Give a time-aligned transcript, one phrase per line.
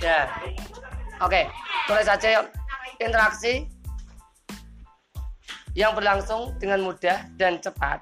[0.00, 0.32] Ya.
[1.20, 1.44] Oke,
[1.84, 2.48] tulis saja yuk.
[3.00, 3.68] interaksi
[5.76, 8.00] yang berlangsung dengan mudah dan cepat.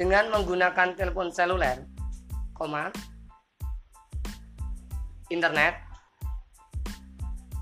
[0.00, 1.84] Dengan menggunakan telepon seluler,
[2.56, 2.88] koma,
[5.28, 5.76] internet,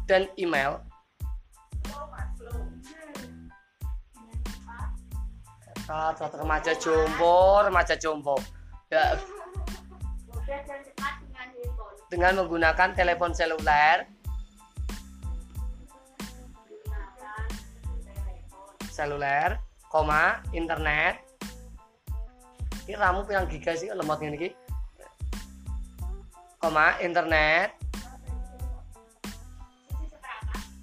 [0.07, 0.88] dan email
[5.89, 8.37] Kata remaja jompo, remaja jompo.
[8.93, 9.17] Ya,
[12.13, 14.05] dengan menggunakan telepon seluler,
[18.93, 19.57] seluler,
[19.89, 21.25] koma, internet.
[22.85, 24.53] Ini ramu pirang giga sih lemot ini.
[26.61, 27.73] Koma, internet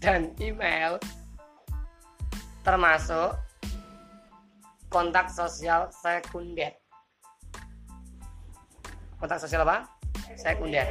[0.01, 0.97] dan email
[2.65, 3.44] termasuk
[4.95, 6.71] kontak sosial sekunder.
[9.19, 9.91] Kontak sosial apa?
[10.39, 10.87] Sekunder.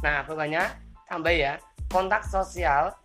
[0.00, 0.72] Nah, pokoknya
[1.04, 1.60] tambah ya.
[1.92, 2.96] Kontak sosial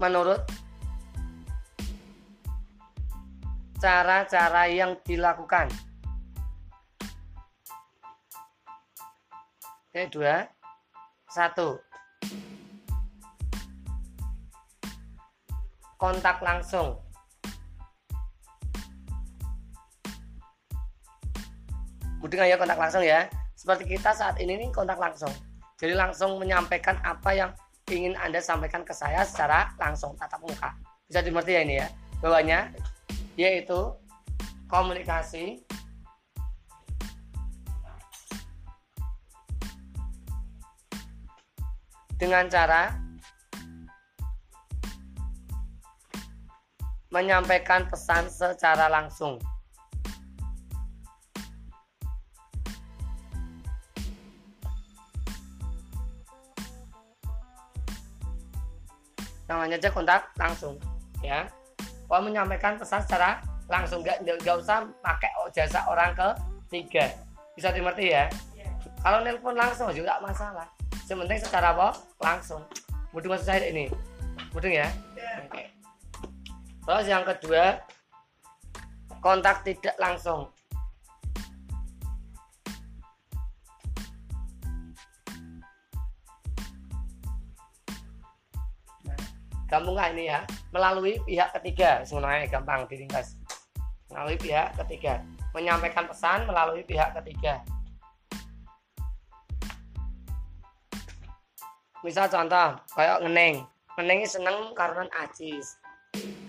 [0.00, 0.40] menurut
[3.84, 5.68] cara-cara yang dilakukan.
[9.92, 10.48] Oke, dua,
[11.28, 11.93] satu.
[16.04, 17.00] Kontak langsung.
[22.20, 23.24] Mudeng ya kontak langsung ya.
[23.56, 25.32] Seperti kita saat ini nih kontak langsung.
[25.80, 27.56] Jadi langsung menyampaikan apa yang
[27.88, 30.76] ingin Anda sampaikan ke saya secara langsung tatap muka.
[31.08, 31.88] Bisa dimengerti ya ini ya.
[32.20, 32.76] Bawahnya
[33.40, 33.96] yaitu
[34.68, 35.64] komunikasi
[42.20, 43.03] dengan cara
[47.14, 49.38] menyampaikan pesan secara langsung.
[59.46, 60.74] Namanya aja kontak langsung,
[61.22, 61.46] ya.
[62.10, 63.38] Kalau menyampaikan pesan secara
[63.70, 67.14] langsung, nggak nggak usah pakai jasa orang ketiga.
[67.54, 68.26] Bisa dimengerti ya?
[69.04, 70.66] Kalau nelpon langsung juga masalah.
[71.04, 71.94] Sementing secara apa?
[72.18, 72.64] Langsung.
[73.12, 73.92] Mudeng maksud saya ini.
[74.56, 74.88] Mudeng ya?
[75.44, 75.73] Oke.
[76.84, 77.80] Terus yang kedua,
[79.24, 80.52] kontak tidak langsung.
[89.64, 90.44] Gampang nggak ini ya?
[90.76, 93.40] Melalui pihak ketiga, sebenarnya gampang diringkas.
[94.12, 95.24] Melalui pihak ketiga,
[95.56, 97.64] menyampaikan pesan melalui pihak ketiga.
[102.04, 103.64] Misal contoh, kayak ngeneng
[103.96, 105.80] ini seneng karena ajis.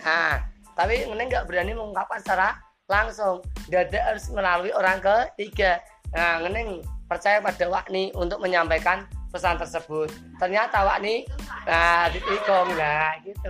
[0.06, 0.38] Nah,
[0.78, 3.42] tapi ngeneng nggak berani mengungkapkan secara langsung.
[3.66, 5.82] Dada harus melalui orang ketiga.
[6.14, 10.14] Nah, ngeneng percaya pada Wakni untuk menyampaikan pesan tersebut.
[10.38, 11.26] Ternyata Wakni,
[11.66, 13.50] nah ditikung, nah gitu.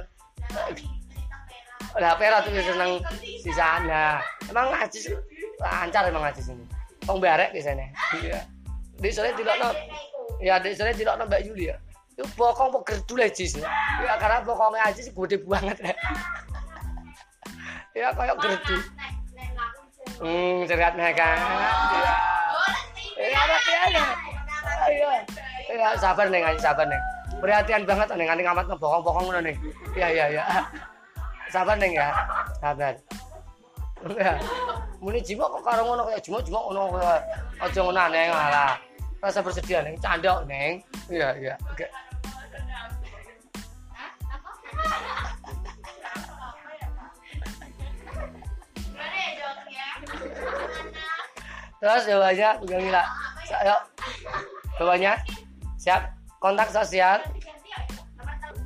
[1.96, 4.20] Lah Pera tuh seneng di sana.
[4.48, 5.12] Emang ajis
[5.60, 6.66] lancar emang ajis ini.
[7.08, 7.88] Wong barek di sana.
[8.20, 8.44] Iya.
[8.96, 9.60] Di sore tidak
[10.44, 11.80] Ya, di sore tidak Mbak Yulia.
[12.16, 13.60] Itu bokong kok gerdu lah jis.
[14.00, 15.78] Ya karena bokongnya aja sih gede banget.
[17.92, 18.76] ya kayak gerdu.
[20.24, 21.28] Hmm, cerkat mereka.
[23.20, 23.40] Ya.
[23.44, 23.58] Apa
[23.92, 24.06] ya?
[24.88, 25.10] Ayo.
[25.76, 27.02] Ya sabar neng, aja sabar neng.
[27.44, 29.58] Perhatian banget neng, nanti ngamat ngebokong-bokong ngono neng.
[29.92, 30.44] Iya iya iya.
[31.52, 32.16] Sabar neng ya.
[32.64, 32.96] Sabar.
[34.16, 34.40] Ya.
[35.04, 37.14] Muni jiwa kok karo ngono kaya jiwa-jiwa ngono kaya
[37.60, 38.74] aja ngono neng alah.
[39.20, 40.80] Rasa bersedia neng, candok neng.
[41.12, 41.56] Iya iya.
[41.68, 41.92] Oke.
[51.86, 53.04] Terus jawabannya pegang gila.
[53.62, 53.78] Ayo.
[54.82, 55.14] Jawabannya
[55.78, 56.02] siap.
[56.42, 57.22] Kontak sosial.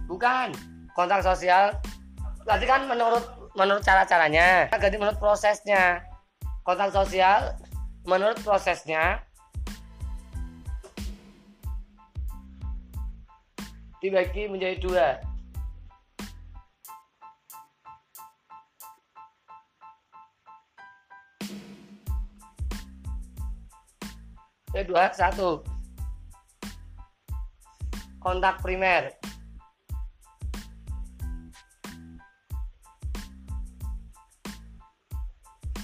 [0.07, 0.55] Bukan.
[0.95, 1.75] Kontak sosial.
[2.47, 3.27] Berarti kan menurut
[3.59, 4.71] menurut cara-caranya.
[4.71, 5.99] Ganti menurut prosesnya.
[6.63, 7.59] Kontak sosial
[8.07, 9.19] menurut prosesnya
[13.99, 15.07] dibagi menjadi dua.
[24.69, 25.59] Kedua, satu.
[28.23, 29.11] Kontak primer.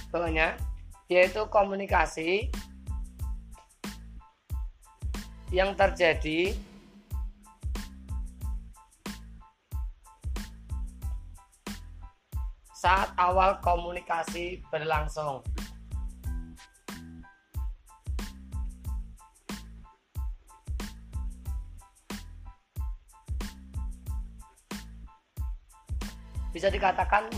[0.08, 0.56] Bawahnya,
[1.12, 2.48] yaitu komunikasi
[5.52, 6.56] yang terjadi
[12.76, 15.40] saat awal komunikasi berlangsung.
[26.52, 27.32] Bisa dikatakan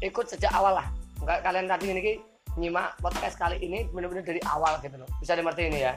[0.00, 0.88] ikut sejak awal lah.
[1.20, 2.00] Enggak kalian tadi ini
[2.56, 5.08] nyimak podcast kali ini benar-benar dari awal gitu loh.
[5.20, 5.96] Bisa dimengerti ini ya.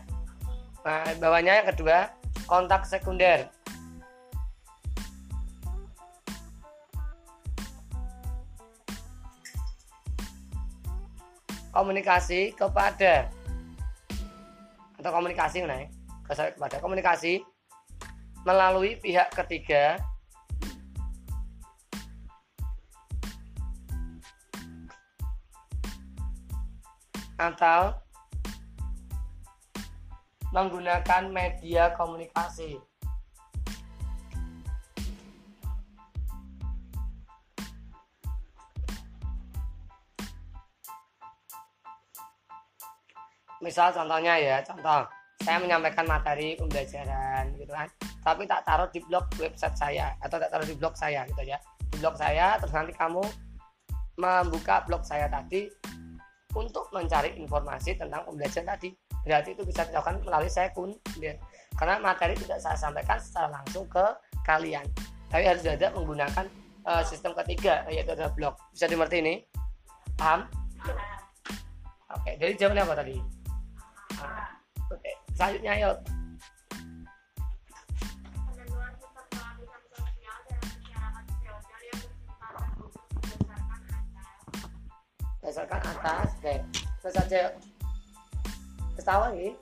[0.84, 2.12] Nah, bawahnya yang kedua,
[2.48, 3.52] kontak sekunder.
[11.78, 13.30] Komunikasi kepada.
[14.98, 15.86] Atau komunikasi nah,
[16.26, 17.46] kepada komunikasi
[18.42, 20.02] melalui pihak ketiga.
[27.38, 27.94] Atau
[30.50, 32.82] menggunakan media komunikasi.
[43.62, 45.08] Misal contohnya ya contoh
[45.46, 47.88] saya menyampaikan materi pembelajaran gitu kan.
[48.26, 51.58] Tapi tak taruh di blog website saya atau tak taruh di blog saya gitu ya.
[51.94, 53.22] Di blog saya terus nanti kamu
[54.18, 55.70] membuka blog saya tadi
[56.58, 58.90] untuk mencari informasi tentang pembelajaran tadi.
[59.28, 60.90] Berarti itu bisa dilakukan melalui saya pun
[61.78, 64.06] karena materi tidak saya sampaikan secara langsung ke
[64.42, 64.84] kalian.
[65.30, 66.46] Tapi harus ada menggunakan
[66.88, 68.54] uh, sistem ketiga yaitu adalah blog.
[68.74, 69.36] Bisa dimengerti ini?
[70.18, 70.50] Paham?
[72.08, 73.16] Oke jadi jawabannya apa tadi
[74.88, 75.98] Oke, selanjutnya yuk.
[85.42, 86.56] Berdasarkan atas, oke.
[87.00, 87.42] Terus saja
[89.00, 89.56] ketawa ini,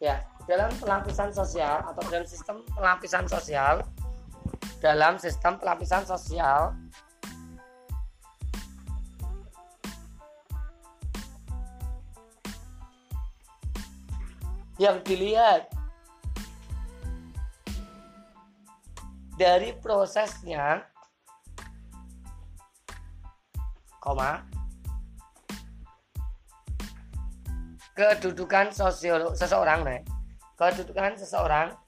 [0.00, 0.16] ya
[0.50, 3.84] dalam pelapisan sosial atau dalam sistem pelapisan sosial
[4.82, 6.74] dalam sistem pelapisan sosial
[14.82, 15.70] yang dilihat
[19.38, 20.82] dari prosesnya
[24.02, 24.42] koma
[27.94, 30.02] kedudukan sosial seseorang nih.
[30.58, 31.78] Kedudukan seseorang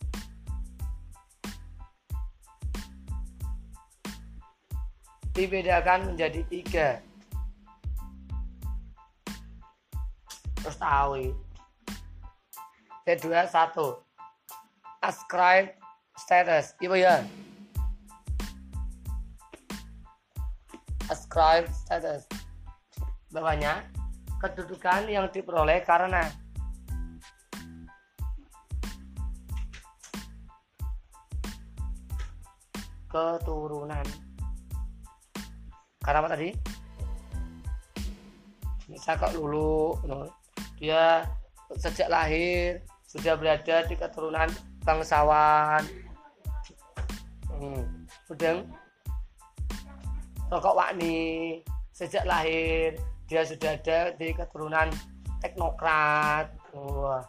[5.34, 6.88] dibedakan menjadi tiga.
[10.62, 11.34] Terus tahu
[13.04, 14.00] kedua satu
[15.04, 15.76] ascribe
[16.16, 16.72] status.
[16.80, 17.20] Ibu ya
[21.12, 22.24] ascribe status.
[23.28, 23.84] Bawahnya
[24.40, 26.32] kedudukan yang diperoleh karena
[33.12, 34.06] keturunan.
[36.00, 36.50] Karena apa tadi?
[38.88, 40.00] Misal kok lulu
[40.80, 41.24] dia
[41.80, 44.50] sejak lahir sudah berada di keturunan
[44.82, 45.86] bangsawan.
[47.54, 47.86] Hmm.
[48.26, 48.66] Udeng
[50.50, 51.62] Rokok Wakni
[51.94, 52.98] sejak lahir
[53.30, 54.90] dia sudah ada di keturunan
[55.38, 56.50] teknokrat.
[56.74, 57.22] Wah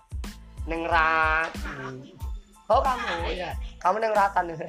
[0.66, 2.10] nengrat hmm.
[2.74, 4.58] oh kamu ya kamu nengratan ya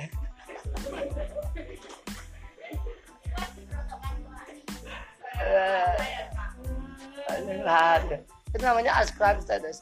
[7.49, 8.21] nengrat
[8.53, 9.81] itu namanya ascribe status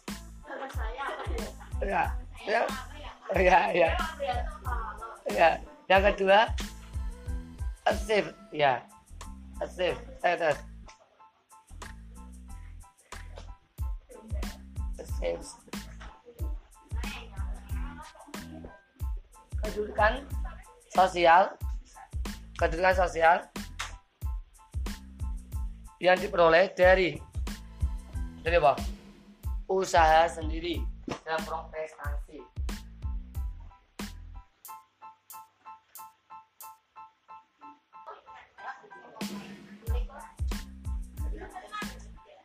[1.85, 2.03] ya
[2.49, 2.63] ya
[3.37, 3.91] ya ya.
[5.33, 5.49] Ya
[5.89, 6.49] yang kedua
[7.85, 8.81] asif ya
[9.61, 10.57] asif status
[15.01, 15.39] asif
[19.65, 20.25] kedudukan
[20.93, 21.53] sosial
[22.57, 23.37] kedudukan sosial
[26.01, 27.17] yang diperoleh dari
[28.45, 28.94] dari apa
[29.75, 30.79] usaha sendiri
[31.27, 32.39] dan prestasi.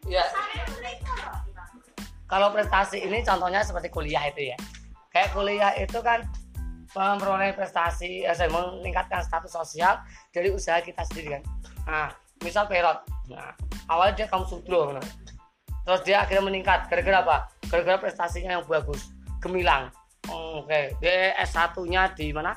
[0.09, 0.25] Ya.
[2.25, 4.57] Kalau prestasi ini contohnya seperti kuliah itu ya.
[5.13, 6.25] Kayak kuliah itu kan
[6.97, 10.01] memperoleh prestasi, ya, saya meningkatkan status sosial
[10.33, 11.43] dari usaha kita sendiri kan.
[11.85, 12.07] Nah,
[12.41, 13.05] misal perot.
[13.29, 13.53] Nah,
[13.85, 14.97] awalnya dia kamu sudro.
[14.97, 15.05] Nah.
[15.89, 16.85] Terus dia akhirnya meningkat.
[16.85, 17.49] Gara-gara apa?
[17.65, 19.09] gara-gara prestasinya yang bagus.
[19.41, 19.89] Gemilang.
[20.29, 20.69] Oke.
[20.69, 20.85] Okay.
[21.01, 22.53] dia S1 nya di mana?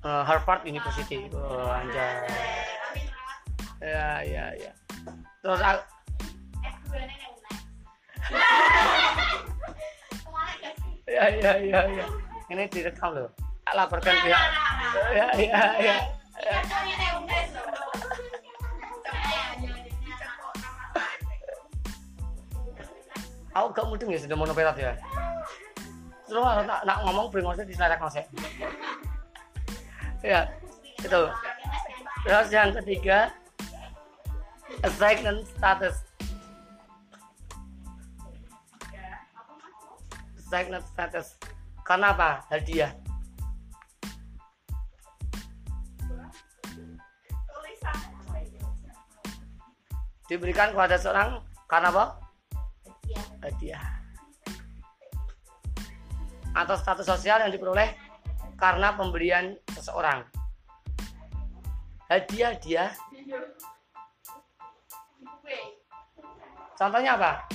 [0.00, 1.28] Uh, Harvard University.
[1.36, 2.24] Oh, anjay.
[3.84, 4.72] Ya ya ya.
[5.44, 5.84] Terus aku
[11.12, 12.08] ya ya ya ya.
[12.48, 13.28] Ini direkam loh.
[13.68, 14.48] Laporkan pihak.
[15.12, 16.21] ya ya ya, ya.
[23.52, 24.96] Aku gak mudeng ya sudah monoperat ya.
[26.24, 28.24] Terus nak, nak, nak ngomong brengosnya di selera konsep.
[30.24, 30.48] ya,
[31.04, 31.22] itu.
[32.24, 33.28] Terus yang ketiga,
[34.80, 36.00] assignment status.
[40.40, 41.36] Assignment status.
[41.84, 42.48] Karena apa?
[42.48, 42.96] Hadiah.
[50.32, 52.31] Diberikan kepada seorang karena apa?
[53.42, 53.82] Hadiah.
[56.54, 57.92] Atau status sosial yang diperoleh
[58.54, 60.22] karena pemberian seseorang.
[62.06, 62.84] Hadiah dia.
[66.78, 67.46] Contohnya apa?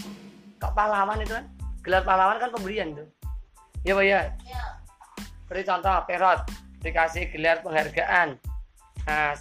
[0.59, 1.45] Kok pahlawan itu kan?
[1.83, 3.05] Gelar pahlawan kan pemberian itu.
[3.87, 4.21] Iya, Pak ya.
[5.47, 6.39] Beri contoh perot
[6.83, 8.35] dikasih gelar penghargaan.
[9.07, 9.31] Nah,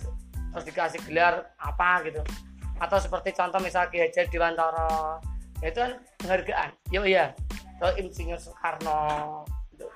[0.54, 2.22] terus dikasih gelar apa gitu.
[2.78, 5.18] Atau seperti contoh misalnya Ki Hajar Dewantara.
[5.64, 6.70] Ya, itu kan penghargaan.
[6.92, 7.24] Iya, Pak ya.
[7.76, 9.00] Atau Insinyur Soekarno.
[9.72, 9.86] Gitu.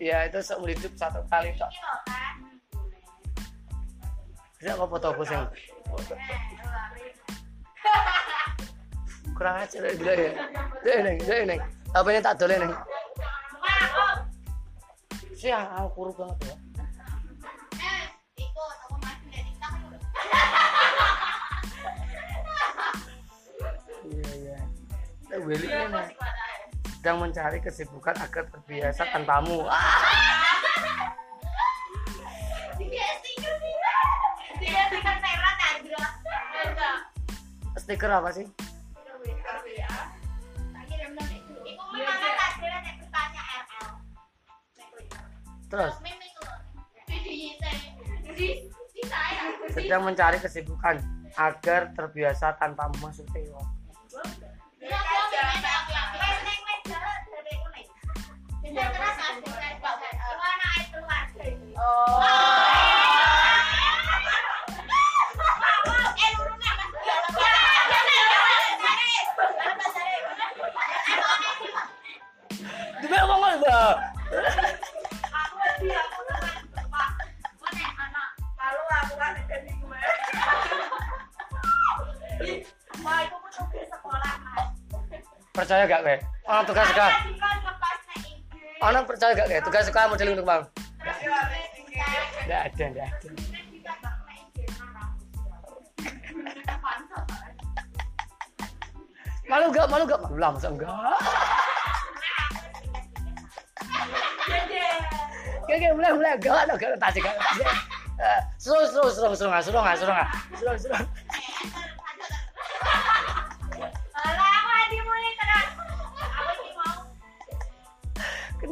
[0.00, 1.68] Ya, itu seumur hidup satu kali kok.
[4.60, 5.40] Bisa kok foto aku sing
[9.32, 10.32] kurang ajar ya gila ya.
[10.84, 11.60] Dek neng, dek neng.
[11.96, 12.76] Apa ini tak doleh neng.
[15.32, 16.56] Sih aku kurus banget ya.
[25.38, 26.10] Willy nih,
[26.98, 29.62] sedang mencari kesibukan agar terbiasa tanpamu.
[37.78, 38.46] Stiker apa sih?
[45.70, 45.94] Terus
[49.70, 50.98] sedang mencari kesibukan
[51.38, 53.62] agar terbiasa tanpa masuk tewa.
[85.70, 86.20] Percaya gak kayak?
[86.50, 87.14] Orang tugas sekolah.
[88.82, 90.62] Orang percaya gak kayak tugas sekolah modeling untuk bang?
[92.50, 93.06] Gak ada, gak ada.
[99.46, 99.86] Malu gak?
[99.86, 100.18] Malu gak?
[100.26, 100.90] Malu lah, masa enggak?
[105.70, 106.34] Oke, mulai, mulai.
[106.42, 107.54] Gak, gak, gak, tak gak, tak
[108.58, 110.26] Suruh, suruh, suruh, suruh, suruh, suruh,
[110.58, 111.00] suruh, suruh,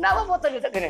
[0.09, 0.89] Kenapa foto gitu gini?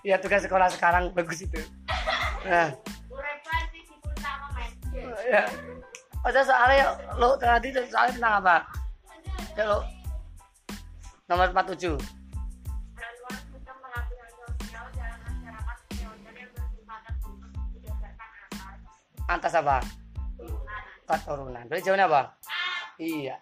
[0.00, 1.60] Ya tugas sekolah sekarang bagus itu.
[2.48, 2.72] Nah,
[5.28, 5.44] ya.
[6.22, 8.56] Oh, soalnya lo tadi soalnya tentang apa?
[9.58, 9.82] Ya lo
[11.26, 11.98] nomor 47.
[19.26, 19.82] Antas apa?
[21.08, 21.64] Keturunan.
[21.66, 22.22] Berarti jawabnya apa?
[23.02, 23.36] Iya.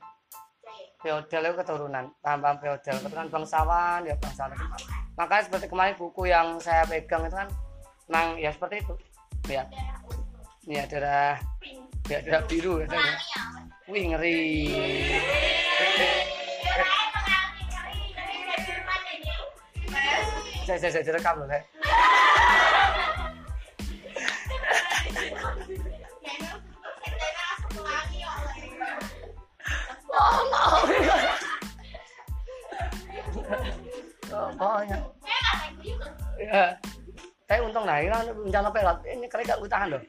[1.04, 2.04] Feodal itu keturunan.
[2.24, 2.96] Paham-paham feodal.
[3.04, 4.56] Keturunan bangsawan, ya bangsawan.
[5.20, 7.48] Makanya seperti kemarin buku yang saya pegang itu kan
[8.08, 8.94] memang ya seperti itu.
[9.52, 9.68] Ya.
[10.64, 11.42] Ini adalah
[12.10, 13.14] ya ada biru katanya
[13.86, 14.42] wih ngeri
[20.66, 21.48] saya saya saya rekam loh
[34.30, 34.98] Oh, Pokoknya.
[36.38, 36.78] Ya.
[37.50, 38.82] Saya untung naik lah, jangan sampai.
[39.10, 40.02] Ini kan kereta kita tahan loh.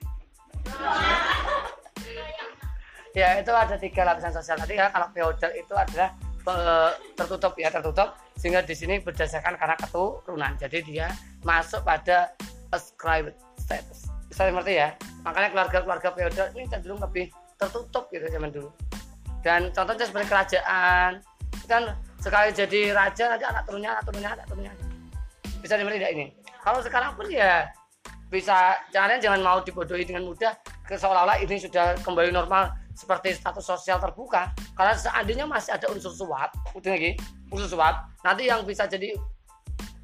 [3.12, 4.56] Ya, itu ada tiga lapisan sosial.
[4.56, 6.10] Tadi ya, kalau feodal itu adalah
[6.48, 8.16] eh, tertutup ya, tertutup.
[8.40, 10.52] Sehingga di sini berdasarkan karena keturunan.
[10.56, 11.12] Jadi dia
[11.44, 12.32] masuk pada
[12.72, 14.08] ascribed status.
[14.32, 14.96] Bisa dimengerti ya?
[15.28, 17.28] Makanya keluarga-keluarga feodal ini cenderung lebih
[17.60, 18.72] tertutup gitu zaman dulu.
[19.44, 21.20] Dan contohnya seperti kerajaan,
[21.68, 21.84] kan
[22.22, 24.74] sekali jadi raja nanti anak turunnya, anak turunnya, anak turunnya.
[25.60, 26.26] Bisa dimengerti tidak ini?
[26.62, 27.70] Kalau sekarang pun ya
[28.32, 30.56] bisa jangan jangan mau dibodohi dengan mudah
[30.88, 36.52] seolah-olah ini sudah kembali normal seperti status sosial terbuka karena seandainya masih ada unsur suap
[36.76, 37.16] udah lagi
[37.50, 39.16] unsur suap nanti yang bisa jadi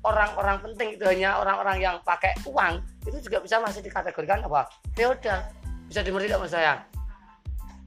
[0.08, 4.72] orang-orang penting itu hanya orang-orang yang pakai uang itu juga bisa masih dikategorikan apa?
[4.96, 5.44] Feodal.
[5.88, 6.84] Bisa dimengerti tidak mas saya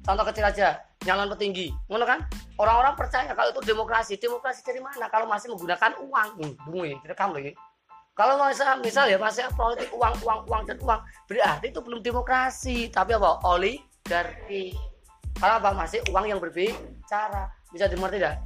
[0.04, 0.68] contoh kecil aja
[1.06, 1.72] nyalon petinggi.
[1.88, 2.20] Ngono kan?
[2.60, 4.20] Orang-orang percaya kalau itu demokrasi.
[4.20, 5.08] Demokrasi dari mana?
[5.08, 6.28] Kalau masih menggunakan uang.
[6.40, 7.56] Hmm, bunyi direkam lagi.
[8.12, 11.00] Kalau misal, misal ya masih politik uang uang uang dan uang.
[11.24, 12.92] Berarti itu belum demokrasi.
[12.92, 13.40] Tapi apa?
[13.48, 14.76] Oligarki
[15.40, 17.48] karena apa masih uang yang berbicara.
[17.72, 18.36] Bisa dimengerti tidak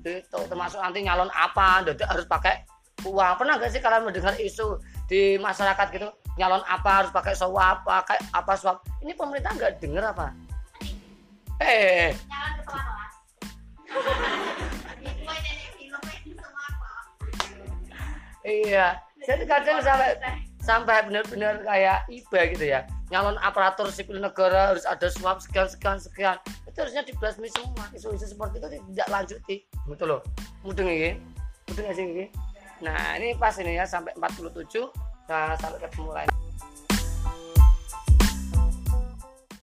[0.00, 2.64] itu termasuk nanti nyalon apa harus pakai
[3.04, 3.36] uang.
[3.36, 6.08] Pernah gak sih kalian mendengar isu di masyarakat gitu?
[6.40, 8.82] Nyalon apa harus pakai suap pakai apa suap.
[9.04, 10.32] Ini pemerintah nggak dengar apa?
[11.60, 12.16] Eh
[16.20, 16.88] itu semua apa?
[18.48, 18.86] iya.
[19.20, 20.16] Jadi kadang sampai
[20.64, 22.80] sampai benar-benar kayak iba gitu ya
[23.10, 26.36] nyalon aparatur sipil negara harus ada suap sekian sekian sekian.
[26.64, 27.90] Itu harusnya dibasmi semua.
[27.90, 29.56] Isu-isu seperti itu tidak lanjuti
[29.90, 30.22] betul loh.
[30.62, 31.18] Mudeng ini
[31.70, 32.26] mudeng aja ini
[32.82, 34.90] nah ini pas ini ya sampai 47
[35.30, 36.30] nah sampai ketemu lain